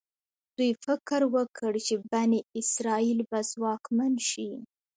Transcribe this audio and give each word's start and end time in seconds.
دوی 0.57 0.71
فکر 0.85 1.21
وکړ 1.35 1.71
چې 1.87 1.95
بني 2.11 2.39
اسرایل 2.61 3.19
به 3.29 3.39
ځواکمن 3.51 4.13
شي. 4.29 4.49